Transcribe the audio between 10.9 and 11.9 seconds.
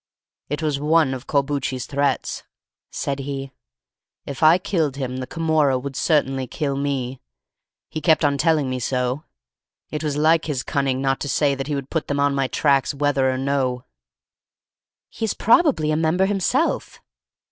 not to say that he